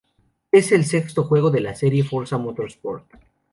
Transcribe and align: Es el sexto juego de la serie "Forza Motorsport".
Es 0.51 0.71
el 0.71 0.83
sexto 0.85 1.25
juego 1.25 1.51
de 1.51 1.59
la 1.59 1.75
serie 1.75 2.03
"Forza 2.03 2.39
Motorsport". 2.39 3.05